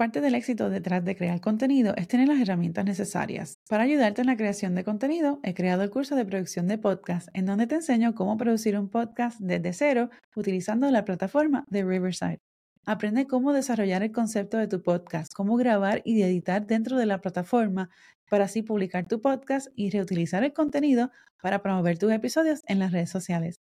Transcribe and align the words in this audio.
Parte 0.00 0.22
del 0.22 0.34
éxito 0.34 0.70
detrás 0.70 1.04
de 1.04 1.14
crear 1.14 1.42
contenido 1.42 1.92
es 1.94 2.08
tener 2.08 2.26
las 2.26 2.40
herramientas 2.40 2.86
necesarias. 2.86 3.58
Para 3.68 3.82
ayudarte 3.82 4.22
en 4.22 4.28
la 4.28 4.36
creación 4.38 4.74
de 4.74 4.82
contenido, 4.82 5.40
he 5.42 5.52
creado 5.52 5.82
el 5.82 5.90
curso 5.90 6.16
de 6.16 6.24
producción 6.24 6.68
de 6.68 6.78
podcast, 6.78 7.28
en 7.34 7.44
donde 7.44 7.66
te 7.66 7.74
enseño 7.74 8.14
cómo 8.14 8.38
producir 8.38 8.78
un 8.78 8.88
podcast 8.88 9.38
desde 9.40 9.74
cero 9.74 10.08
utilizando 10.34 10.90
la 10.90 11.04
plataforma 11.04 11.66
de 11.68 11.84
Riverside. 11.84 12.40
Aprende 12.86 13.26
cómo 13.26 13.52
desarrollar 13.52 14.02
el 14.02 14.10
concepto 14.10 14.56
de 14.56 14.68
tu 14.68 14.82
podcast, 14.82 15.34
cómo 15.34 15.56
grabar 15.56 16.00
y 16.06 16.22
editar 16.22 16.66
dentro 16.66 16.96
de 16.96 17.04
la 17.04 17.20
plataforma 17.20 17.90
para 18.30 18.46
así 18.46 18.62
publicar 18.62 19.06
tu 19.06 19.20
podcast 19.20 19.68
y 19.76 19.90
reutilizar 19.90 20.42
el 20.44 20.54
contenido 20.54 21.10
para 21.42 21.60
promover 21.60 21.98
tus 21.98 22.10
episodios 22.10 22.62
en 22.68 22.78
las 22.78 22.92
redes 22.92 23.10
sociales. 23.10 23.60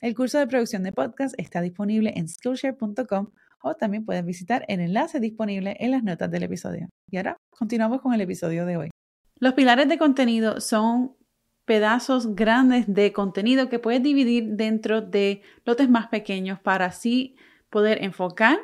El 0.00 0.14
curso 0.14 0.38
de 0.38 0.46
producción 0.46 0.84
de 0.84 0.92
podcast 0.92 1.34
está 1.36 1.60
disponible 1.60 2.12
en 2.14 2.28
skillshare.com 2.28 3.32
o 3.62 3.74
también 3.74 4.04
puedes 4.04 4.24
visitar 4.24 4.64
el 4.68 4.80
enlace 4.80 5.20
disponible 5.20 5.76
en 5.80 5.90
las 5.90 6.02
notas 6.02 6.30
del 6.30 6.44
episodio. 6.44 6.88
Y 7.10 7.16
ahora 7.16 7.36
continuamos 7.50 8.00
con 8.00 8.14
el 8.14 8.20
episodio 8.20 8.66
de 8.66 8.76
hoy. 8.76 8.90
Los 9.36 9.54
pilares 9.54 9.88
de 9.88 9.98
contenido 9.98 10.60
son 10.60 11.16
pedazos 11.64 12.34
grandes 12.34 12.92
de 12.92 13.12
contenido 13.12 13.68
que 13.68 13.78
puedes 13.78 14.02
dividir 14.02 14.56
dentro 14.56 15.02
de 15.02 15.42
lotes 15.64 15.88
más 15.88 16.08
pequeños 16.08 16.58
para 16.58 16.86
así 16.86 17.36
poder 17.70 18.02
enfocar, 18.02 18.58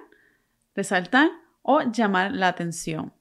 resaltar 0.75 1.31
o 1.63 1.83
llamar 1.83 2.33
la 2.33 2.49
atención. 2.49 3.13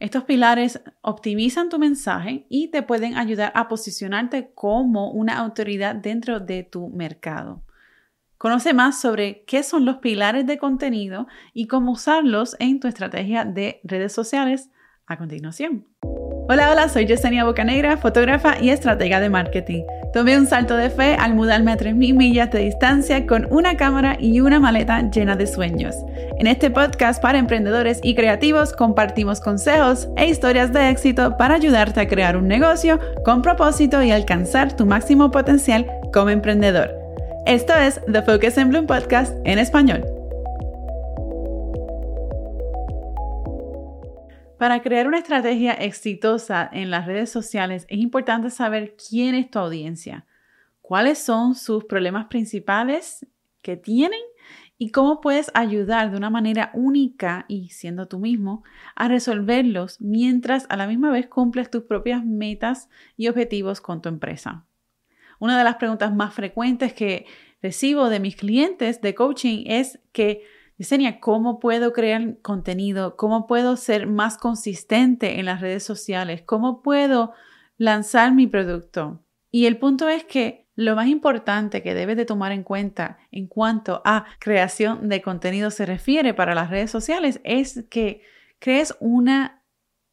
Estos 0.00 0.24
pilares 0.24 0.82
optimizan 1.00 1.68
tu 1.68 1.78
mensaje 1.78 2.46
y 2.48 2.72
te 2.72 2.82
pueden 2.82 3.16
ayudar 3.16 3.52
a 3.54 3.68
posicionarte 3.68 4.52
como 4.52 5.12
una 5.12 5.38
autoridad 5.38 5.94
dentro 5.94 6.40
de 6.40 6.64
tu 6.64 6.88
mercado. 6.88 7.62
Conoce 8.42 8.74
más 8.74 9.00
sobre 9.00 9.44
qué 9.44 9.62
son 9.62 9.84
los 9.84 9.98
pilares 9.98 10.44
de 10.48 10.58
contenido 10.58 11.28
y 11.54 11.68
cómo 11.68 11.92
usarlos 11.92 12.56
en 12.58 12.80
tu 12.80 12.88
estrategia 12.88 13.44
de 13.44 13.80
redes 13.84 14.12
sociales 14.12 14.68
a 15.06 15.16
continuación. 15.16 15.86
Hola, 16.48 16.72
hola, 16.72 16.88
soy 16.88 17.06
Yesenia 17.06 17.44
Bocanegra, 17.44 17.98
fotógrafa 17.98 18.60
y 18.60 18.70
estratega 18.70 19.20
de 19.20 19.30
marketing. 19.30 19.84
Tomé 20.12 20.36
un 20.36 20.48
salto 20.48 20.76
de 20.76 20.90
fe 20.90 21.14
al 21.14 21.36
mudarme 21.36 21.70
a 21.70 21.76
3.000 21.76 22.16
millas 22.16 22.50
de 22.50 22.64
distancia 22.64 23.28
con 23.28 23.46
una 23.52 23.76
cámara 23.76 24.16
y 24.18 24.40
una 24.40 24.58
maleta 24.58 25.08
llena 25.08 25.36
de 25.36 25.46
sueños. 25.46 25.94
En 26.36 26.48
este 26.48 26.68
podcast 26.68 27.22
para 27.22 27.38
emprendedores 27.38 28.00
y 28.02 28.16
creativos 28.16 28.72
compartimos 28.72 29.38
consejos 29.38 30.08
e 30.16 30.26
historias 30.26 30.72
de 30.72 30.90
éxito 30.90 31.36
para 31.36 31.54
ayudarte 31.54 32.00
a 32.00 32.08
crear 32.08 32.36
un 32.36 32.48
negocio 32.48 32.98
con 33.24 33.40
propósito 33.40 34.02
y 34.02 34.10
alcanzar 34.10 34.76
tu 34.76 34.84
máximo 34.84 35.30
potencial 35.30 35.86
como 36.12 36.30
emprendedor. 36.30 37.01
Esto 37.46 37.74
es 37.74 38.00
The 38.06 38.22
Focus 38.22 38.56
in 38.56 38.68
Bloom 38.68 38.86
Podcast 38.86 39.34
en 39.44 39.58
español. 39.58 40.04
Para 44.60 44.80
crear 44.80 45.08
una 45.08 45.18
estrategia 45.18 45.72
exitosa 45.72 46.70
en 46.72 46.92
las 46.92 47.04
redes 47.04 47.30
sociales 47.30 47.84
es 47.88 47.98
importante 47.98 48.48
saber 48.48 48.94
quién 48.96 49.34
es 49.34 49.50
tu 49.50 49.58
audiencia, 49.58 50.24
cuáles 50.82 51.18
son 51.18 51.56
sus 51.56 51.84
problemas 51.84 52.26
principales 52.26 53.26
que 53.60 53.76
tienen 53.76 54.20
y 54.78 54.90
cómo 54.90 55.20
puedes 55.20 55.50
ayudar 55.52 56.12
de 56.12 56.18
una 56.18 56.30
manera 56.30 56.70
única 56.74 57.44
y 57.48 57.70
siendo 57.70 58.06
tú 58.06 58.20
mismo 58.20 58.62
a 58.94 59.08
resolverlos 59.08 60.00
mientras 60.00 60.66
a 60.68 60.76
la 60.76 60.86
misma 60.86 61.10
vez 61.10 61.26
cumples 61.26 61.70
tus 61.70 61.82
propias 61.82 62.24
metas 62.24 62.88
y 63.16 63.26
objetivos 63.26 63.80
con 63.80 64.00
tu 64.00 64.08
empresa. 64.08 64.64
Una 65.42 65.58
de 65.58 65.64
las 65.64 65.74
preguntas 65.74 66.14
más 66.14 66.34
frecuentes 66.34 66.92
que 66.92 67.26
recibo 67.60 68.08
de 68.10 68.20
mis 68.20 68.36
clientes 68.36 69.00
de 69.00 69.12
coaching 69.16 69.64
es 69.66 69.98
que, 70.12 70.44
Yesenia, 70.78 71.18
¿cómo 71.18 71.58
puedo 71.58 71.92
crear 71.92 72.38
contenido? 72.42 73.16
¿Cómo 73.16 73.48
puedo 73.48 73.76
ser 73.76 74.06
más 74.06 74.38
consistente 74.38 75.40
en 75.40 75.46
las 75.46 75.60
redes 75.60 75.82
sociales? 75.82 76.42
¿Cómo 76.42 76.80
puedo 76.80 77.32
lanzar 77.76 78.32
mi 78.32 78.46
producto? 78.46 79.24
Y 79.50 79.66
el 79.66 79.78
punto 79.78 80.08
es 80.08 80.22
que 80.22 80.68
lo 80.76 80.94
más 80.94 81.08
importante 81.08 81.82
que 81.82 81.92
debes 81.92 82.16
de 82.16 82.24
tomar 82.24 82.52
en 82.52 82.62
cuenta 82.62 83.18
en 83.32 83.48
cuanto 83.48 84.00
a 84.04 84.26
creación 84.38 85.08
de 85.08 85.22
contenido 85.22 85.72
se 85.72 85.86
refiere 85.86 86.34
para 86.34 86.54
las 86.54 86.70
redes 86.70 86.92
sociales 86.92 87.40
es 87.42 87.84
que 87.90 88.22
crees 88.60 88.96
una 89.00 89.64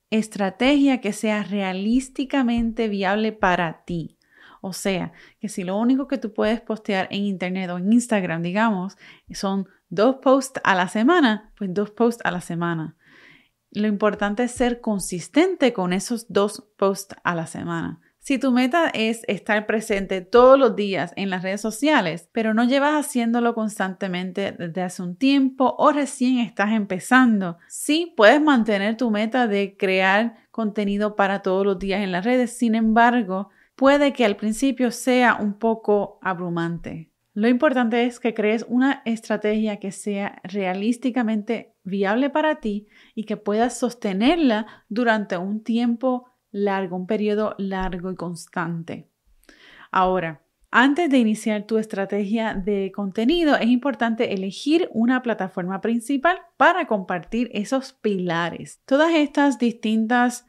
estrategia 0.09 1.01
que 1.01 1.13
sea 1.13 1.43
realísticamente 1.43 2.87
viable 2.87 3.31
para 3.31 3.83
ti. 3.85 4.18
O 4.61 4.73
sea, 4.73 5.13
que 5.39 5.49
si 5.49 5.63
lo 5.63 5.77
único 5.77 6.07
que 6.07 6.17
tú 6.17 6.33
puedes 6.33 6.61
postear 6.61 7.07
en 7.11 7.23
Internet 7.23 7.69
o 7.69 7.77
en 7.77 7.91
Instagram, 7.91 8.41
digamos, 8.41 8.97
son 9.31 9.67
dos 9.89 10.17
posts 10.17 10.61
a 10.63 10.75
la 10.75 10.87
semana, 10.87 11.51
pues 11.57 11.73
dos 11.73 11.91
posts 11.91 12.21
a 12.25 12.31
la 12.31 12.41
semana. 12.41 12.95
Lo 13.71 13.87
importante 13.87 14.43
es 14.43 14.51
ser 14.51 14.81
consistente 14.81 15.73
con 15.73 15.93
esos 15.93 16.25
dos 16.29 16.67
posts 16.77 17.15
a 17.23 17.35
la 17.35 17.45
semana. 17.45 18.01
Si 18.29 18.37
tu 18.37 18.51
meta 18.51 18.89
es 18.93 19.23
estar 19.27 19.65
presente 19.65 20.21
todos 20.21 20.59
los 20.59 20.75
días 20.75 21.13
en 21.15 21.29
las 21.29 21.41
redes 21.41 21.61
sociales, 21.61 22.29
pero 22.31 22.53
no 22.53 22.65
llevas 22.65 22.93
haciéndolo 22.93 23.55
constantemente 23.55 24.51
desde 24.51 24.81
hace 24.81 25.01
un 25.01 25.15
tiempo 25.15 25.75
o 25.77 25.91
recién 25.91 26.39
estás 26.39 26.73
empezando, 26.73 27.57
sí 27.67 28.13
puedes 28.17 28.41
mantener 28.41 28.97
tu 28.97 29.09
meta 29.09 29.47
de 29.47 29.77
crear 29.77 30.35
contenido 30.51 31.15
para 31.15 31.41
todos 31.41 31.65
los 31.65 31.79
días 31.79 32.01
en 32.01 32.11
las 32.11 32.25
redes. 32.25 32.57
Sin 32.57 32.75
embargo, 32.75 33.49
puede 33.79 34.11
que 34.11 34.25
al 34.25 34.35
principio 34.35 34.91
sea 34.91 35.35
un 35.35 35.53
poco 35.53 36.19
abrumante. 36.21 37.13
Lo 37.33 37.47
importante 37.47 38.03
es 38.03 38.19
que 38.19 38.33
crees 38.33 38.65
una 38.67 39.01
estrategia 39.05 39.77
que 39.77 39.93
sea 39.93 40.41
realísticamente 40.43 41.77
viable 41.85 42.29
para 42.29 42.59
ti 42.59 42.87
y 43.15 43.23
que 43.23 43.37
puedas 43.37 43.79
sostenerla 43.79 44.67
durante 44.89 45.37
un 45.37 45.63
tiempo 45.63 46.25
largo, 46.51 46.97
un 46.97 47.07
periodo 47.07 47.55
largo 47.57 48.11
y 48.11 48.15
constante. 48.17 49.07
Ahora, 49.91 50.41
antes 50.71 51.09
de 51.09 51.19
iniciar 51.19 51.63
tu 51.63 51.77
estrategia 51.77 52.55
de 52.55 52.91
contenido, 52.93 53.55
es 53.55 53.67
importante 53.67 54.33
elegir 54.33 54.89
una 54.91 55.21
plataforma 55.21 55.79
principal 55.79 56.37
para 56.57 56.85
compartir 56.85 57.49
esos 57.53 57.93
pilares. 57.93 58.81
Todas 58.85 59.13
estas 59.13 59.57
distintas 59.57 60.45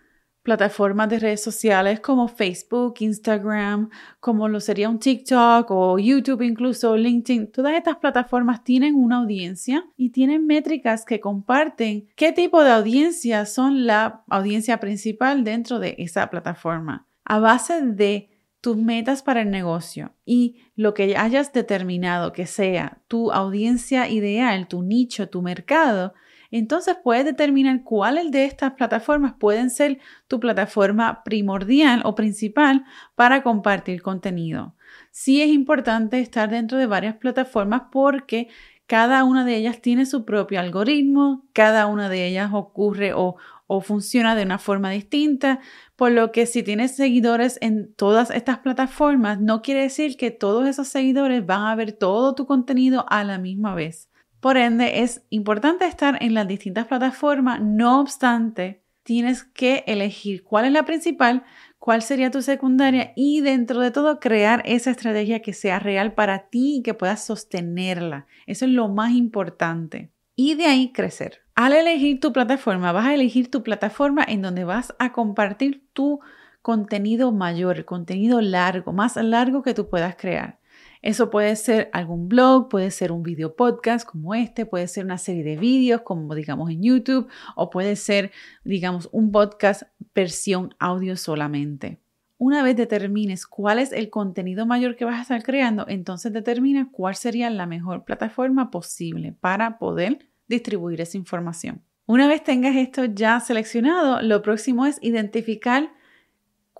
plataformas 0.50 1.08
de 1.08 1.20
redes 1.20 1.44
sociales 1.44 2.00
como 2.00 2.26
Facebook, 2.26 2.94
Instagram, 2.98 3.88
como 4.18 4.48
lo 4.48 4.58
sería 4.58 4.88
un 4.88 4.98
TikTok 4.98 5.70
o 5.70 5.96
YouTube 5.96 6.42
incluso, 6.42 6.96
LinkedIn, 6.96 7.52
todas 7.52 7.74
estas 7.74 7.98
plataformas 7.98 8.64
tienen 8.64 8.96
una 8.96 9.18
audiencia 9.18 9.84
y 9.96 10.10
tienen 10.10 10.46
métricas 10.46 11.04
que 11.04 11.20
comparten 11.20 12.08
qué 12.16 12.32
tipo 12.32 12.64
de 12.64 12.72
audiencia 12.72 13.46
son 13.46 13.86
la 13.86 14.24
audiencia 14.28 14.80
principal 14.80 15.44
dentro 15.44 15.78
de 15.78 15.94
esa 15.98 16.28
plataforma. 16.30 17.06
A 17.24 17.38
base 17.38 17.82
de 17.82 18.30
tus 18.60 18.76
metas 18.76 19.22
para 19.22 19.42
el 19.42 19.52
negocio 19.52 20.16
y 20.24 20.56
lo 20.74 20.94
que 20.94 21.16
hayas 21.16 21.52
determinado 21.52 22.32
que 22.32 22.46
sea 22.46 22.98
tu 23.06 23.30
audiencia 23.30 24.08
ideal, 24.08 24.66
tu 24.66 24.82
nicho, 24.82 25.28
tu 25.28 25.42
mercado, 25.42 26.12
entonces 26.58 26.96
puedes 27.02 27.24
determinar 27.24 27.82
cuáles 27.84 28.30
de 28.30 28.44
estas 28.44 28.72
plataformas 28.72 29.34
pueden 29.38 29.70
ser 29.70 29.98
tu 30.26 30.40
plataforma 30.40 31.22
primordial 31.24 32.02
o 32.04 32.14
principal 32.14 32.84
para 33.14 33.42
compartir 33.42 34.02
contenido. 34.02 34.74
Sí 35.10 35.42
es 35.42 35.48
importante 35.48 36.20
estar 36.20 36.50
dentro 36.50 36.78
de 36.78 36.86
varias 36.86 37.16
plataformas 37.16 37.82
porque 37.92 38.48
cada 38.86 39.22
una 39.22 39.44
de 39.44 39.54
ellas 39.54 39.80
tiene 39.80 40.04
su 40.04 40.24
propio 40.24 40.58
algoritmo, 40.58 41.46
cada 41.52 41.86
una 41.86 42.08
de 42.08 42.26
ellas 42.26 42.50
ocurre 42.52 43.12
o, 43.14 43.36
o 43.68 43.80
funciona 43.80 44.34
de 44.34 44.42
una 44.42 44.58
forma 44.58 44.90
distinta, 44.90 45.60
por 45.94 46.10
lo 46.10 46.32
que 46.32 46.44
si 46.44 46.64
tienes 46.64 46.96
seguidores 46.96 47.56
en 47.60 47.94
todas 47.94 48.30
estas 48.30 48.58
plataformas, 48.58 49.40
no 49.40 49.62
quiere 49.62 49.82
decir 49.82 50.16
que 50.16 50.32
todos 50.32 50.66
esos 50.66 50.88
seguidores 50.88 51.46
van 51.46 51.66
a 51.66 51.76
ver 51.76 51.92
todo 51.92 52.34
tu 52.34 52.46
contenido 52.46 53.06
a 53.08 53.22
la 53.22 53.38
misma 53.38 53.76
vez. 53.76 54.09
Por 54.40 54.56
ende, 54.56 55.02
es 55.02 55.22
importante 55.28 55.84
estar 55.86 56.22
en 56.22 56.34
las 56.34 56.48
distintas 56.48 56.86
plataformas, 56.86 57.60
no 57.60 58.00
obstante, 58.00 58.82
tienes 59.02 59.44
que 59.44 59.84
elegir 59.86 60.44
cuál 60.44 60.64
es 60.64 60.72
la 60.72 60.84
principal, 60.84 61.44
cuál 61.78 62.00
sería 62.00 62.30
tu 62.30 62.42
secundaria 62.42 63.12
y 63.16 63.40
dentro 63.40 63.80
de 63.80 63.90
todo 63.90 64.20
crear 64.20 64.62
esa 64.64 64.92
estrategia 64.92 65.42
que 65.42 65.52
sea 65.52 65.78
real 65.78 66.14
para 66.14 66.48
ti 66.48 66.76
y 66.76 66.82
que 66.82 66.94
puedas 66.94 67.24
sostenerla. 67.24 68.26
Eso 68.46 68.64
es 68.64 68.70
lo 68.70 68.88
más 68.88 69.12
importante. 69.12 70.10
Y 70.36 70.54
de 70.54 70.66
ahí 70.66 70.92
crecer. 70.92 71.40
Al 71.54 71.72
elegir 71.74 72.20
tu 72.20 72.32
plataforma, 72.32 72.92
vas 72.92 73.06
a 73.06 73.14
elegir 73.14 73.50
tu 73.50 73.62
plataforma 73.62 74.24
en 74.26 74.40
donde 74.40 74.64
vas 74.64 74.94
a 74.98 75.12
compartir 75.12 75.84
tu 75.92 76.20
contenido 76.62 77.32
mayor, 77.32 77.84
contenido 77.84 78.40
largo, 78.40 78.92
más 78.92 79.16
largo 79.16 79.62
que 79.62 79.74
tú 79.74 79.90
puedas 79.90 80.16
crear. 80.16 80.59
Eso 81.02 81.30
puede 81.30 81.56
ser 81.56 81.88
algún 81.92 82.28
blog, 82.28 82.68
puede 82.68 82.90
ser 82.90 83.10
un 83.10 83.22
video 83.22 83.56
podcast 83.56 84.06
como 84.06 84.34
este, 84.34 84.66
puede 84.66 84.86
ser 84.86 85.04
una 85.06 85.16
serie 85.16 85.42
de 85.42 85.56
vídeos 85.56 86.02
como 86.02 86.34
digamos 86.34 86.70
en 86.70 86.82
YouTube 86.82 87.28
o 87.56 87.70
puede 87.70 87.96
ser 87.96 88.32
digamos 88.64 89.08
un 89.10 89.32
podcast 89.32 89.84
versión 90.14 90.74
audio 90.78 91.16
solamente. 91.16 92.00
Una 92.36 92.62
vez 92.62 92.76
determines 92.76 93.46
cuál 93.46 93.78
es 93.78 93.92
el 93.92 94.10
contenido 94.10 94.66
mayor 94.66 94.96
que 94.96 95.04
vas 95.04 95.18
a 95.18 95.22
estar 95.22 95.42
creando, 95.42 95.86
entonces 95.88 96.32
determina 96.32 96.88
cuál 96.90 97.14
sería 97.14 97.48
la 97.50 97.66
mejor 97.66 98.04
plataforma 98.04 98.70
posible 98.70 99.32
para 99.32 99.78
poder 99.78 100.26
distribuir 100.48 101.00
esa 101.00 101.16
información. 101.16 101.82
Una 102.06 102.28
vez 102.28 102.42
tengas 102.42 102.76
esto 102.76 103.04
ya 103.04 103.40
seleccionado, 103.40 104.20
lo 104.20 104.42
próximo 104.42 104.84
es 104.84 104.98
identificar 105.00 105.92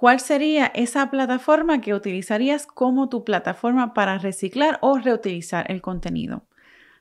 cuál 0.00 0.19
sería 0.19 0.73
esa 0.75 1.11
plataforma 1.11 1.82
que 1.82 1.93
utilizarías 1.93 2.67
como 2.67 3.11
tu 3.11 3.23
plataforma 3.23 3.93
para 3.93 4.17
reciclar 4.17 4.79
o 4.81 4.97
reutilizar 4.97 5.70
el 5.70 5.82
contenido. 5.82 6.47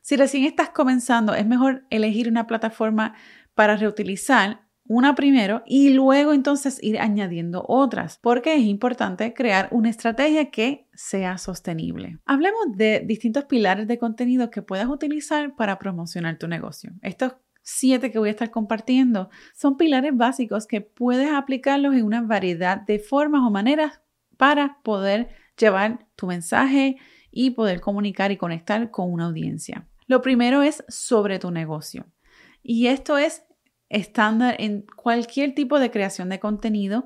Si 0.02 0.18
recién 0.18 0.44
estás 0.44 0.72
comenzando, 0.72 1.34
es 1.34 1.48
mejor 1.48 1.86
elegir 1.92 2.28
una 2.28 2.46
plataforma 2.46 3.16
para 3.56 3.78
reutilizar 3.78 4.68
una 4.86 5.16
primero 5.16 5.64
y 5.66 5.92
luego 5.92 6.34
entonces 6.34 6.78
ir 6.84 7.00
añadiendo 7.00 7.64
otras, 7.70 8.20
porque 8.22 8.56
es 8.56 8.64
importante 8.64 9.34
crear 9.34 9.70
una 9.72 9.90
estrategia 9.90 10.52
que 10.52 10.90
sea 10.94 11.38
sostenible. 11.38 12.18
Hablemos 12.26 12.76
de 12.76 13.02
distintos 13.06 13.46
pilares 13.46 13.88
de 13.88 13.98
contenido 13.98 14.50
que 14.50 14.62
puedas 14.62 14.88
utilizar 14.88 15.56
para 15.56 15.80
promocionar 15.80 16.38
tu 16.38 16.50
negocio. 16.50 16.92
Estos 17.02 17.36
siete 17.70 18.12
que 18.12 18.20
voy 18.20 18.30
a 18.30 18.32
estar 18.32 18.50
compartiendo 18.50 19.30
son 19.54 19.78
pilares 19.78 20.16
básicos 20.16 20.66
que 20.66 20.82
puedes 20.82 21.32
aplicarlos 21.32 21.94
en 21.94 22.04
una 22.04 22.22
variedad 22.22 22.82
de 22.82 23.00
formas 23.00 23.42
o 23.46 23.52
maneras 23.52 24.02
para 24.38 24.80
poder 24.84 25.30
llevar 25.58 26.08
tu 26.16 26.28
mensaje 26.28 26.98
y 27.32 27.52
poder 27.52 27.80
comunicar 27.80 28.32
y 28.32 28.38
conectar 28.38 28.90
con 28.90 29.12
una 29.12 29.26
audiencia. 29.26 29.88
Lo 30.08 30.22
primero 30.22 30.64
es 30.64 30.84
sobre 30.88 31.38
tu 31.38 31.52
negocio. 31.52 32.08
Y 32.64 32.88
esto 32.88 33.18
es 33.18 33.44
estándar 33.90 34.56
en 34.60 34.86
cualquier 34.96 35.54
tipo 35.54 35.80
de 35.80 35.92
creación 35.92 36.30
de 36.30 36.40
contenido 36.40 37.06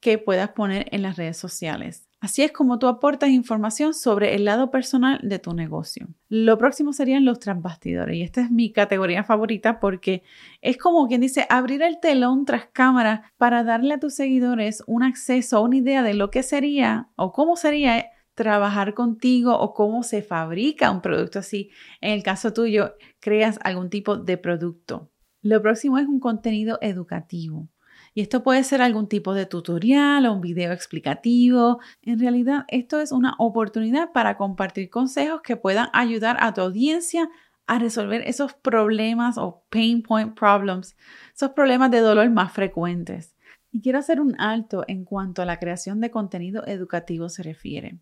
que 0.00 0.18
puedas 0.18 0.50
poner 0.50 0.86
en 0.92 1.02
las 1.02 1.16
redes 1.16 1.36
sociales. 1.36 2.05
Así 2.18 2.42
es 2.42 2.50
como 2.50 2.78
tú 2.78 2.88
aportas 2.88 3.28
información 3.28 3.92
sobre 3.92 4.34
el 4.34 4.46
lado 4.46 4.70
personal 4.70 5.20
de 5.22 5.38
tu 5.38 5.52
negocio. 5.52 6.08
Lo 6.28 6.56
próximo 6.56 6.94
serían 6.94 7.26
los 7.26 7.38
transbastidores 7.38 8.16
y 8.16 8.22
esta 8.22 8.40
es 8.40 8.50
mi 8.50 8.72
categoría 8.72 9.22
favorita 9.22 9.80
porque 9.80 10.22
es 10.62 10.78
como 10.78 11.06
quien 11.08 11.20
dice 11.20 11.46
abrir 11.50 11.82
el 11.82 12.00
telón 12.00 12.46
tras 12.46 12.66
cámara 12.72 13.32
para 13.36 13.64
darle 13.64 13.94
a 13.94 14.00
tus 14.00 14.14
seguidores 14.14 14.82
un 14.86 15.02
acceso, 15.02 15.62
una 15.62 15.76
idea 15.76 16.02
de 16.02 16.14
lo 16.14 16.30
que 16.30 16.42
sería 16.42 17.10
o 17.16 17.32
cómo 17.32 17.54
sería 17.56 18.06
trabajar 18.34 18.94
contigo 18.94 19.58
o 19.58 19.74
cómo 19.74 20.02
se 20.02 20.22
fabrica 20.22 20.90
un 20.90 21.02
producto 21.02 21.40
así. 21.40 21.70
En 22.00 22.12
el 22.12 22.22
caso 22.22 22.52
tuyo, 22.52 22.94
creas 23.20 23.58
algún 23.62 23.90
tipo 23.90 24.16
de 24.16 24.38
producto. 24.38 25.10
Lo 25.42 25.60
próximo 25.60 25.98
es 25.98 26.06
un 26.06 26.18
contenido 26.18 26.78
educativo. 26.80 27.68
Y 28.16 28.22
esto 28.22 28.42
puede 28.42 28.64
ser 28.64 28.80
algún 28.80 29.08
tipo 29.08 29.34
de 29.34 29.44
tutorial 29.44 30.24
o 30.24 30.32
un 30.32 30.40
video 30.40 30.72
explicativo. 30.72 31.80
En 32.00 32.18
realidad, 32.18 32.64
esto 32.68 32.98
es 32.98 33.12
una 33.12 33.34
oportunidad 33.36 34.10
para 34.12 34.38
compartir 34.38 34.88
consejos 34.88 35.42
que 35.42 35.58
puedan 35.58 35.90
ayudar 35.92 36.38
a 36.40 36.54
tu 36.54 36.62
audiencia 36.62 37.28
a 37.66 37.78
resolver 37.78 38.22
esos 38.26 38.54
problemas 38.54 39.36
o 39.36 39.66
pain 39.68 40.02
point 40.02 40.34
problems, 40.34 40.96
esos 41.34 41.50
problemas 41.50 41.90
de 41.90 42.00
dolor 42.00 42.30
más 42.30 42.52
frecuentes. 42.52 43.34
Y 43.70 43.82
quiero 43.82 43.98
hacer 43.98 44.18
un 44.18 44.34
alto 44.40 44.82
en 44.88 45.04
cuanto 45.04 45.42
a 45.42 45.44
la 45.44 45.58
creación 45.58 46.00
de 46.00 46.10
contenido 46.10 46.66
educativo 46.66 47.28
se 47.28 47.42
refiere. 47.42 47.98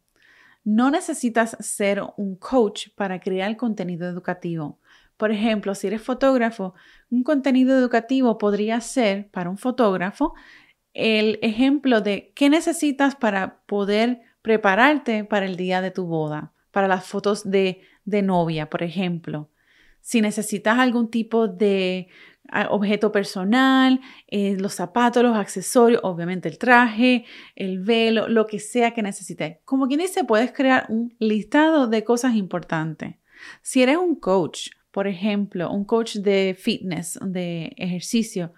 No 0.62 0.93
necesitas 0.93 1.56
ser 1.58 2.00
un 2.17 2.37
coach 2.37 2.90
para 2.94 3.19
crear 3.19 3.56
contenido 3.56 4.08
educativo. 4.08 4.78
Por 5.16 5.31
ejemplo, 5.31 5.75
si 5.75 5.87
eres 5.87 6.02
fotógrafo, 6.02 6.75
un 7.11 7.22
contenido 7.22 7.78
educativo 7.78 8.38
podría 8.38 8.81
ser 8.81 9.31
para 9.31 9.50
un 9.50 9.58
fotógrafo 9.58 10.34
el 10.94 11.40
ejemplo 11.43 12.00
de 12.00 12.32
qué 12.34 12.49
necesitas 12.49 13.16
para 13.16 13.62
poder 13.66 14.20
prepararte 14.43 15.25
para 15.25 15.46
el 15.46 15.56
día 15.56 15.81
de 15.81 15.90
tu 15.90 16.06
boda, 16.06 16.52
para 16.70 16.88
las 16.88 17.05
fotos 17.05 17.50
de, 17.50 17.82
novia, 18.05 18.70
por 18.70 18.82
ejemplo. 18.82 19.50
Si 20.00 20.20
necesitas 20.20 20.78
algún 20.78 21.11
tipo 21.11 21.49
de 21.49 22.08
objeto 22.69 23.10
personal, 23.10 24.00
eh, 24.28 24.56
los 24.58 24.75
zapatos, 24.75 25.22
los 25.22 25.37
accesorios, 25.37 26.00
obviamente 26.05 26.49
el 26.49 26.58
traje, 26.58 27.25
el 27.56 27.81
velo, 27.81 28.28
lo 28.28 28.46
que 28.46 28.58
sea 28.58 28.93
que 28.93 29.02
necesites. 29.02 29.58
Como 29.64 29.88
quien 29.88 30.00
dice, 30.00 30.25
puedes 30.25 30.52
crear 30.52 30.87
un 30.90 31.17
listado 31.19 31.88
de 31.88 32.05
cosas 32.05 32.34
importantes. 32.34 33.17
Si 33.62 33.82
eres 33.82 33.96
un 33.96 34.14
coach, 34.14 34.69
por 34.94 35.08
ejemplo, 35.08 35.73
un 35.73 35.85
coach 35.85 36.19
de 36.19 36.56
fitness, 36.56 37.19
de 37.20 37.73
ejercicio, 37.79 38.52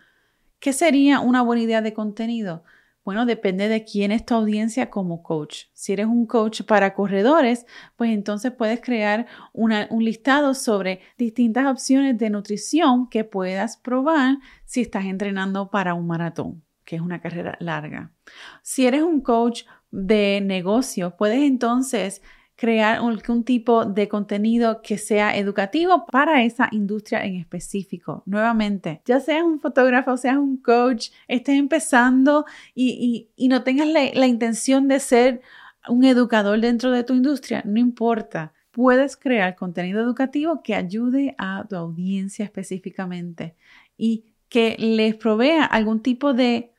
¿qué 0.58 0.74
sería 0.74 1.20
una 1.20 1.40
buena 1.40 1.62
idea 1.62 1.80
de 1.80 1.94
contenido? 1.94 2.62
Bueno, 3.06 3.24
depende 3.24 3.70
de 3.70 3.84
quién 3.84 4.12
es 4.12 4.26
tu 4.26 4.34
audiencia 4.34 4.90
como 4.90 5.22
coach. 5.22 5.68
Si 5.72 5.94
eres 5.94 6.04
un 6.04 6.26
coach 6.26 6.60
para 6.64 6.92
corredores, 6.92 7.64
pues 7.96 8.10
entonces 8.10 8.52
puedes 8.52 8.82
crear 8.82 9.26
un 9.54 10.04
listado 10.04 10.52
sobre 10.52 11.00
distintas 11.16 11.64
opciones 11.68 12.18
de 12.18 12.28
nutrición 12.28 13.08
que 13.08 13.24
puedas 13.24 13.78
probar 13.78 14.36
si 14.66 14.82
estás 14.82 15.06
entrenando 15.06 15.70
para 15.70 15.94
un 15.94 16.06
maratón, 16.06 16.62
que 16.84 16.96
es 16.96 17.00
una 17.00 17.22
carrera 17.22 17.56
larga. 17.60 18.12
Si 18.60 18.86
eres 18.86 19.00
un 19.00 19.22
coach 19.22 19.62
de 19.90 20.42
negocio, 20.44 21.16
puedes 21.16 21.40
entonces 21.40 22.20
crear 22.56 22.98
algún 22.98 23.44
tipo 23.44 23.84
de 23.84 24.08
contenido 24.08 24.80
que 24.82 24.98
sea 24.98 25.36
educativo 25.36 26.06
para 26.06 26.42
esa 26.42 26.68
industria 26.72 27.24
en 27.24 27.36
específico. 27.36 28.22
Nuevamente, 28.26 29.02
ya 29.04 29.20
seas 29.20 29.44
un 29.44 29.60
fotógrafo, 29.60 30.16
seas 30.16 30.38
un 30.38 30.56
coach, 30.56 31.10
estés 31.28 31.56
empezando 31.56 32.46
y, 32.74 33.28
no 33.36 33.62
tengas 33.62 33.86
la, 33.88 34.00
la 34.14 34.26
intención 34.26 34.88
de 34.88 35.00
ser 35.00 35.42
un 35.88 36.04
educador 36.04 36.60
dentro 36.60 36.90
de 36.90 37.04
tu 37.04 37.14
industria, 37.14 37.62
no 37.64 37.78
importa. 37.78 38.52
Puedes 38.70 39.16
crear 39.16 39.54
contenido 39.54 40.00
educativo 40.00 40.62
que 40.62 40.74
ayude 40.74 41.34
a 41.38 41.64
tu 41.68 41.76
audiencia 41.76 42.44
específicamente 42.44 43.54
y 43.96 44.24
que 44.48 44.76
les 44.78 45.14
provea 45.14 45.64
algún 45.64 46.00
tipo 46.00 46.32
de 46.32 46.72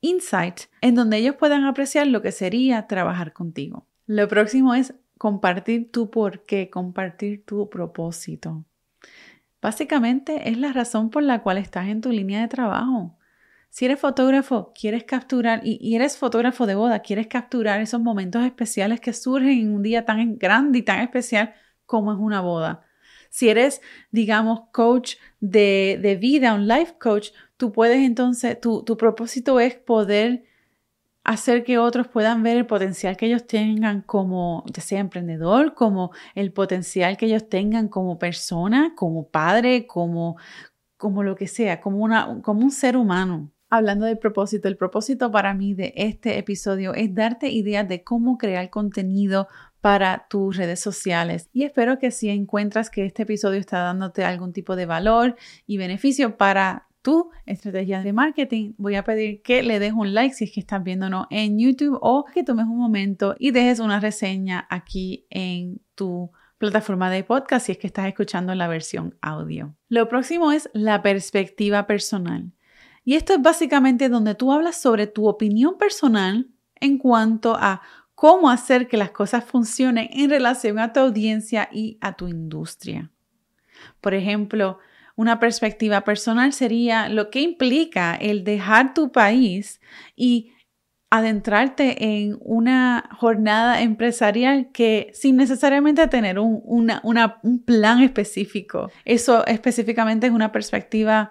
insight 0.00 0.62
en 0.80 0.94
donde 0.94 1.18
ellos 1.18 1.36
puedan 1.36 1.64
apreciar 1.64 2.06
lo 2.06 2.22
que 2.22 2.32
sería 2.32 2.86
trabajar 2.86 3.32
contigo. 3.32 3.86
Lo 4.06 4.28
próximo 4.28 4.74
es 4.74 4.94
compartir 5.22 5.92
tu 5.92 6.10
por 6.10 6.44
qué, 6.46 6.68
compartir 6.68 7.44
tu 7.44 7.70
propósito. 7.70 8.64
Básicamente 9.60 10.50
es 10.50 10.58
la 10.58 10.72
razón 10.72 11.10
por 11.10 11.22
la 11.22 11.44
cual 11.44 11.58
estás 11.58 11.86
en 11.86 12.00
tu 12.00 12.10
línea 12.10 12.40
de 12.40 12.48
trabajo. 12.48 13.16
Si 13.70 13.84
eres 13.84 14.00
fotógrafo, 14.00 14.72
quieres 14.74 15.04
capturar, 15.04 15.60
y, 15.62 15.94
eres 15.94 16.18
fotógrafo 16.18 16.66
de 16.66 16.74
boda, 16.74 17.02
quieres 17.02 17.28
capturar 17.28 17.80
esos 17.80 18.00
momentos 18.00 18.44
especiales 18.44 19.00
que 19.00 19.12
surgen 19.12 19.60
en 19.60 19.72
un 19.72 19.84
día 19.84 20.04
tan 20.04 20.38
grande 20.38 20.80
y 20.80 20.82
tan 20.82 20.98
especial 20.98 21.54
como 21.86 22.12
es 22.12 22.18
una 22.18 22.40
boda. 22.40 22.84
Si 23.30 23.48
eres, 23.48 23.80
digamos, 24.10 24.62
coach 24.72 25.18
de, 25.38 26.00
de 26.02 26.16
vida, 26.16 26.52
un 26.52 26.66
life 26.66 26.94
coach, 26.98 27.28
tú 27.56 27.70
puedes 27.70 27.98
entonces, 27.98 28.60
tu, 28.60 28.82
tu 28.82 28.96
propósito 28.96 29.60
es 29.60 29.76
poder 29.76 30.42
hacer 31.24 31.64
que 31.64 31.78
otros 31.78 32.08
puedan 32.08 32.42
ver 32.42 32.56
el 32.56 32.66
potencial 32.66 33.16
que 33.16 33.26
ellos 33.26 33.46
tengan 33.46 34.02
como, 34.02 34.64
ya 34.72 34.82
sea 34.82 35.00
emprendedor, 35.00 35.74
como 35.74 36.10
el 36.34 36.52
potencial 36.52 37.16
que 37.16 37.26
ellos 37.26 37.48
tengan 37.48 37.88
como 37.88 38.18
persona, 38.18 38.94
como 38.96 39.28
padre, 39.28 39.86
como, 39.86 40.36
como 40.96 41.22
lo 41.22 41.36
que 41.36 41.46
sea, 41.46 41.80
como, 41.80 41.98
una, 41.98 42.40
como 42.42 42.62
un 42.62 42.70
ser 42.70 42.96
humano. 42.96 43.52
Hablando 43.70 44.04
del 44.04 44.18
propósito, 44.18 44.68
el 44.68 44.76
propósito 44.76 45.30
para 45.30 45.54
mí 45.54 45.72
de 45.74 45.94
este 45.96 46.36
episodio 46.38 46.92
es 46.92 47.14
darte 47.14 47.48
ideas 47.48 47.88
de 47.88 48.04
cómo 48.04 48.36
crear 48.36 48.68
contenido 48.68 49.48
para 49.80 50.26
tus 50.28 50.56
redes 50.56 50.80
sociales. 50.80 51.48
Y 51.52 51.64
espero 51.64 51.98
que 51.98 52.10
si 52.10 52.28
encuentras 52.28 52.90
que 52.90 53.06
este 53.06 53.22
episodio 53.22 53.58
está 53.58 53.78
dándote 53.78 54.24
algún 54.24 54.52
tipo 54.52 54.76
de 54.76 54.86
valor 54.86 55.36
y 55.66 55.78
beneficio 55.78 56.36
para 56.36 56.86
tu 57.02 57.30
estrategia 57.46 58.02
de 58.02 58.12
marketing, 58.12 58.74
voy 58.78 58.94
a 58.94 59.04
pedir 59.04 59.42
que 59.42 59.62
le 59.62 59.78
des 59.78 59.92
un 59.92 60.14
like 60.14 60.34
si 60.34 60.44
es 60.44 60.52
que 60.52 60.60
estás 60.60 60.82
viéndonos 60.82 61.26
en 61.30 61.58
YouTube 61.58 61.98
o 62.00 62.24
que 62.24 62.44
tomes 62.44 62.66
un 62.66 62.78
momento 62.78 63.34
y 63.38 63.50
dejes 63.50 63.80
una 63.80 64.00
reseña 64.00 64.66
aquí 64.70 65.26
en 65.30 65.80
tu 65.94 66.30
plataforma 66.58 67.10
de 67.10 67.24
podcast 67.24 67.66
si 67.66 67.72
es 67.72 67.78
que 67.78 67.88
estás 67.88 68.06
escuchando 68.06 68.54
la 68.54 68.68
versión 68.68 69.16
audio. 69.20 69.74
Lo 69.88 70.08
próximo 70.08 70.52
es 70.52 70.70
la 70.72 71.02
perspectiva 71.02 71.86
personal. 71.88 72.52
Y 73.04 73.16
esto 73.16 73.34
es 73.34 73.42
básicamente 73.42 74.08
donde 74.08 74.36
tú 74.36 74.52
hablas 74.52 74.80
sobre 74.80 75.08
tu 75.08 75.26
opinión 75.26 75.76
personal 75.76 76.48
en 76.76 76.98
cuanto 76.98 77.56
a 77.56 77.82
cómo 78.14 78.48
hacer 78.48 78.86
que 78.86 78.96
las 78.96 79.10
cosas 79.10 79.44
funcionen 79.44 80.08
en 80.12 80.30
relación 80.30 80.78
a 80.78 80.92
tu 80.92 81.00
audiencia 81.00 81.68
y 81.72 81.98
a 82.00 82.12
tu 82.12 82.28
industria. 82.28 83.10
Por 84.00 84.14
ejemplo, 84.14 84.78
una 85.16 85.38
perspectiva 85.38 86.02
personal 86.02 86.52
sería 86.52 87.08
lo 87.08 87.30
que 87.30 87.40
implica 87.40 88.14
el 88.14 88.44
dejar 88.44 88.94
tu 88.94 89.12
país 89.12 89.80
y 90.16 90.52
adentrarte 91.10 92.22
en 92.22 92.38
una 92.40 93.10
jornada 93.18 93.82
empresarial 93.82 94.70
que 94.72 95.10
sin 95.12 95.36
necesariamente 95.36 96.08
tener 96.08 96.38
un, 96.38 96.62
un 96.64 97.64
plan 97.64 98.00
específico. 98.00 98.90
Eso 99.04 99.46
específicamente 99.46 100.26
es 100.26 100.32
una 100.32 100.52
perspectiva 100.52 101.30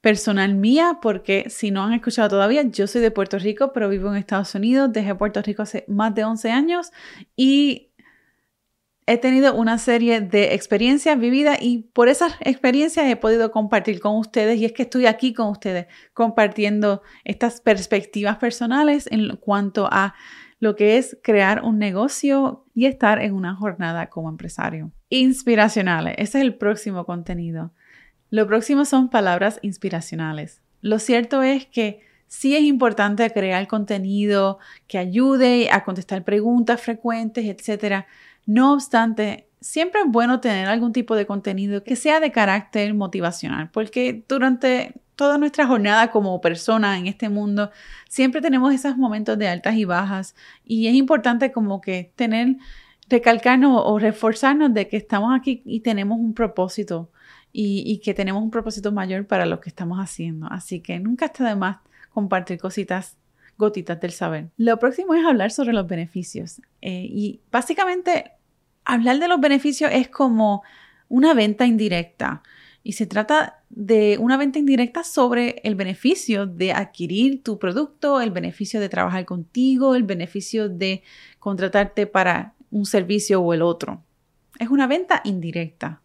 personal 0.00 0.54
mía, 0.54 1.00
porque 1.02 1.46
si 1.48 1.72
no 1.72 1.82
han 1.82 1.92
escuchado 1.92 2.28
todavía, 2.28 2.62
yo 2.62 2.86
soy 2.86 3.00
de 3.00 3.10
Puerto 3.10 3.40
Rico, 3.40 3.72
pero 3.72 3.88
vivo 3.88 4.08
en 4.08 4.16
Estados 4.16 4.54
Unidos, 4.54 4.92
dejé 4.92 5.16
Puerto 5.16 5.42
Rico 5.42 5.62
hace 5.62 5.84
más 5.88 6.14
de 6.14 6.22
11 6.22 6.52
años 6.52 6.92
y 7.34 7.85
he 9.06 9.18
tenido 9.18 9.54
una 9.54 9.78
serie 9.78 10.20
de 10.20 10.54
experiencias 10.54 11.18
vividas 11.18 11.58
y 11.60 11.88
por 11.92 12.08
esas 12.08 12.34
experiencias 12.40 13.06
he 13.06 13.16
podido 13.16 13.52
compartir 13.52 14.00
con 14.00 14.16
ustedes 14.16 14.58
y 14.58 14.64
es 14.64 14.72
que 14.72 14.82
estoy 14.82 15.06
aquí 15.06 15.32
con 15.32 15.48
ustedes 15.48 15.86
compartiendo 16.12 17.02
estas 17.24 17.60
perspectivas 17.60 18.36
personales 18.38 19.08
en 19.10 19.36
cuanto 19.36 19.88
a 19.90 20.14
lo 20.58 20.74
que 20.74 20.98
es 20.98 21.18
crear 21.22 21.62
un 21.62 21.78
negocio 21.78 22.64
y 22.74 22.86
estar 22.86 23.22
en 23.22 23.34
una 23.34 23.54
jornada 23.54 24.08
como 24.08 24.28
empresario. 24.28 24.90
Inspiracionales, 25.08 26.14
ese 26.18 26.38
es 26.38 26.44
el 26.44 26.54
próximo 26.56 27.04
contenido. 27.04 27.72
Lo 28.30 28.46
próximo 28.46 28.84
son 28.84 29.08
palabras 29.08 29.60
inspiracionales. 29.62 30.62
Lo 30.80 30.98
cierto 30.98 31.42
es 31.42 31.66
que 31.66 32.00
sí 32.26 32.56
es 32.56 32.62
importante 32.62 33.30
crear 33.30 33.68
contenido 33.68 34.58
que 34.88 34.98
ayude 34.98 35.70
a 35.70 35.84
contestar 35.84 36.24
preguntas 36.24 36.80
frecuentes, 36.80 37.44
etc. 37.44 38.04
No 38.46 38.72
obstante, 38.72 39.48
siempre 39.60 40.00
es 40.00 40.06
bueno 40.08 40.40
tener 40.40 40.68
algún 40.68 40.92
tipo 40.92 41.16
de 41.16 41.26
contenido 41.26 41.82
que 41.82 41.96
sea 41.96 42.20
de 42.20 42.32
carácter 42.32 42.94
motivacional, 42.94 43.70
porque 43.70 44.24
durante 44.28 44.94
toda 45.16 45.38
nuestra 45.38 45.66
jornada 45.66 46.10
como 46.10 46.40
persona 46.40 46.98
en 46.98 47.06
este 47.06 47.28
mundo, 47.28 47.70
siempre 48.08 48.40
tenemos 48.40 48.72
esos 48.72 48.96
momentos 48.96 49.36
de 49.38 49.48
altas 49.48 49.74
y 49.74 49.84
bajas 49.84 50.36
y 50.64 50.86
es 50.86 50.94
importante 50.94 51.50
como 51.50 51.80
que 51.80 52.12
tener, 52.14 52.56
recalcarnos 53.08 53.82
o 53.84 53.98
reforzarnos 53.98 54.72
de 54.74 54.88
que 54.88 54.98
estamos 54.98 55.36
aquí 55.36 55.62
y 55.64 55.80
tenemos 55.80 56.18
un 56.18 56.34
propósito 56.34 57.10
y, 57.58 58.00
que 58.04 58.12
tenemos 58.12 58.42
un 58.42 58.50
propósito 58.50 58.92
mayor 58.92 59.26
para 59.26 59.46
lo 59.46 59.60
que 59.60 59.70
estamos 59.70 59.98
haciendo. 59.98 60.46
Así 60.50 60.80
que 60.80 61.00
nunca 61.00 61.26
está 61.26 61.48
de 61.48 61.56
más 61.56 61.78
compartir 62.10 62.58
cositas, 62.58 63.16
gotitas 63.56 63.98
del 63.98 64.12
saber. 64.12 64.50
Lo 64.58 64.78
próximo 64.78 65.14
es 65.14 65.24
hablar 65.24 65.50
sobre 65.50 65.72
los 65.72 65.86
beneficios 65.86 66.60
eh, 66.82 67.06
y 67.08 67.40
básicamente 67.50 68.35
hablar 68.86 69.18
de 69.18 69.28
los 69.28 69.40
beneficios 69.40 69.90
es 69.92 70.08
como 70.08 70.62
una 71.08 71.34
venta 71.34 71.66
indirecta. 71.66 72.42
Y 72.82 72.92
se 72.92 73.06
trata 73.06 73.64
de 73.68 74.16
una 74.20 74.36
venta 74.36 74.60
indirecta 74.60 75.02
sobre 75.02 75.60
el 75.64 75.74
beneficio 75.74 76.46
de 76.46 76.72
adquirir 76.72 77.42
tu 77.42 77.58
producto, 77.58 78.20
el 78.20 78.30
beneficio 78.30 78.80
de 78.80 78.88
trabajar 78.88 79.24
contigo, 79.24 79.96
el 79.96 80.04
beneficio 80.04 80.68
de 80.68 81.02
contratarte 81.40 82.06
para 82.06 82.54
un 82.70 82.86
servicio 82.86 83.40
o 83.40 83.52
el 83.52 83.62
otro. 83.62 84.04
Es 84.58 84.68
una 84.68 84.86
venta 84.86 85.20
indirecta. 85.24 86.00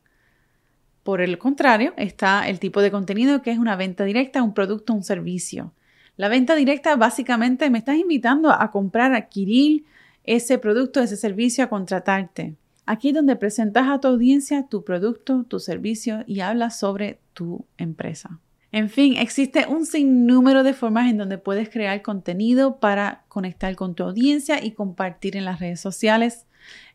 Por 1.04 1.22
el 1.22 1.38
contrario, 1.38 1.94
está 1.98 2.48
el 2.50 2.60
tipo 2.60 2.82
de 2.82 2.92
contenido 2.92 3.42
que 3.42 3.52
es 3.52 3.60
una 3.60 3.76
venta 3.76 4.04
directa, 4.04 4.42
un 4.42 4.54
producto, 4.54 4.94
un 4.94 5.04
servicio. 5.04 5.74
La 6.18 6.30
venta 6.30 6.56
directa 6.56 6.96
básicamente 6.96 7.70
me 7.70 7.78
estás 7.78 7.98
invitando 7.98 8.52
a 8.52 8.72
comprar, 8.72 9.14
adquirir 9.14 9.86
ese 10.24 10.58
producto, 10.58 11.00
ese 11.00 11.18
servicio, 11.18 11.64
a 11.64 11.70
contratarte. 11.70 12.56
Aquí 12.86 13.12
donde 13.12 13.36
presentas 13.36 13.88
a 13.88 14.00
tu 14.00 14.08
audiencia 14.08 14.68
tu 14.68 14.84
producto, 14.84 15.46
tu 15.48 15.60
servicio 15.60 16.24
y 16.28 16.42
hablas 16.42 16.80
sobre 16.80 17.20
tu 17.34 17.66
empresa. 17.78 18.40
En 18.72 18.90
fin, 18.90 19.18
existe 19.18 19.66
un 19.68 19.86
sinnúmero 19.86 20.64
de 20.64 20.74
formas 20.74 21.10
en 21.10 21.18
donde 21.18 21.38
puedes 21.38 21.70
crear 21.70 22.02
contenido 22.02 22.80
para 22.80 23.24
conectar 23.28 23.76
con 23.76 23.96
tu 23.96 24.04
audiencia 24.04 24.64
y 24.64 24.72
compartir 24.72 25.36
en 25.36 25.44
las 25.44 25.60
redes 25.60 25.82
sociales. 25.82 26.46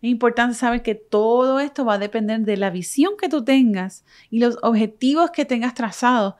Es 0.01 0.11
importante 0.11 0.55
saber 0.55 0.83
que 0.83 0.95
todo 0.95 1.61
esto 1.61 1.85
va 1.85 1.95
a 1.95 1.99
depender 1.99 2.41
de 2.41 2.57
la 2.57 2.71
visión 2.71 3.15
que 3.21 3.29
tú 3.29 3.45
tengas 3.45 4.05
y 4.31 4.39
los 4.39 4.59
objetivos 4.63 5.31
que 5.31 5.45
tengas 5.45 5.75
trazados 5.75 6.35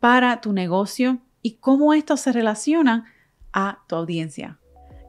para 0.00 0.40
tu 0.40 0.52
negocio 0.52 1.18
y 1.40 1.52
cómo 1.54 1.94
esto 1.94 2.16
se 2.16 2.32
relaciona 2.32 3.06
a 3.52 3.80
tu 3.86 3.94
audiencia. 3.96 4.59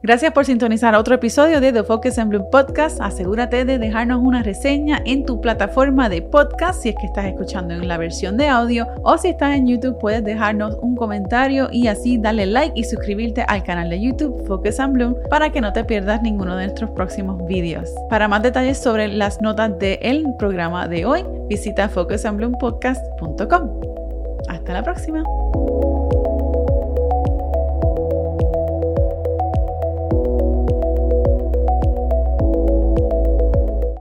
Gracias 0.02 0.32
por 0.32 0.44
sintonizar 0.44 0.96
otro 0.96 1.14
episodio 1.14 1.60
de 1.60 1.72
The 1.72 1.84
Focus 1.84 2.18
and 2.18 2.30
Bloom 2.30 2.50
Podcast. 2.50 3.00
Asegúrate 3.00 3.64
de 3.64 3.78
dejarnos 3.78 4.20
una 4.20 4.42
reseña 4.42 5.00
en 5.04 5.24
tu 5.24 5.40
plataforma 5.40 6.08
de 6.08 6.22
podcast 6.22 6.82
si 6.82 6.88
es 6.88 6.96
que 6.96 7.06
estás 7.06 7.26
escuchando 7.26 7.72
en 7.72 7.86
la 7.86 7.98
versión 7.98 8.36
de 8.36 8.48
audio 8.48 8.88
o 9.04 9.16
si 9.16 9.28
estás 9.28 9.54
en 9.54 9.68
YouTube 9.68 9.98
puedes 10.00 10.24
dejarnos 10.24 10.76
un 10.82 10.96
comentario 10.96 11.68
y 11.70 11.86
así 11.86 12.18
darle 12.18 12.46
like 12.46 12.72
y 12.74 12.82
suscribirte 12.82 13.44
al 13.46 13.62
canal 13.62 13.90
de 13.90 14.00
YouTube 14.00 14.44
Focus 14.48 14.80
and 14.80 14.94
Bloom 14.94 15.14
para 15.30 15.52
que 15.52 15.60
no 15.60 15.72
te 15.72 15.84
pierdas 15.84 16.20
ninguno 16.20 16.56
de 16.56 16.64
nuestros 16.66 16.90
próximos 16.90 17.46
vídeos. 17.46 17.88
Para 18.10 18.26
más 18.26 18.42
detalles 18.42 18.78
sobre 18.78 19.06
las 19.06 19.40
notas 19.40 19.78
del 19.78 20.26
programa 20.36 20.88
de 20.88 21.06
hoy, 21.06 21.24
visita 21.48 21.88
focusandbloompodcast.com. 21.88 23.80
Hasta 24.48 24.72
la 24.72 24.82
próxima. 24.82 25.22